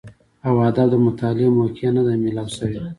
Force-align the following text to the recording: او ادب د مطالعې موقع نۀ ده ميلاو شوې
او 0.47 0.53
ادب 0.67 0.87
د 0.91 0.95
مطالعې 1.05 1.49
موقع 1.57 1.87
نۀ 1.95 2.01
ده 2.07 2.13
ميلاو 2.23 2.47
شوې 2.57 2.79